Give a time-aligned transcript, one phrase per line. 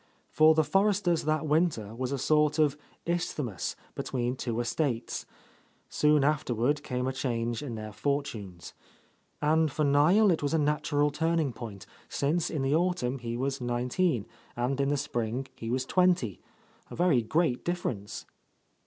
[0.31, 5.27] For the Forresters that winter was a sort of isth mus between two estates;
[5.89, 8.73] soon afterward came a change in their fortunes.
[9.43, 13.61] And for Niel it was a natural turning point, since in the autumn he was
[13.61, 14.25] nineteen,
[14.55, 16.39] and in the spring he was twenty,—
[16.89, 18.25] a very great difference.